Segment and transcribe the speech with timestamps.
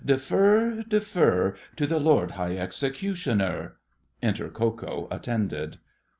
[0.03, 3.75] Defer, defer, To the Lord High Executioner!
[4.19, 5.77] Enter Ko Ko attended.